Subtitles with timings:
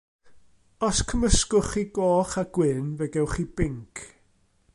[0.87, 3.93] Os cymysgwch chi goch a gwyn fe gewch chi binc.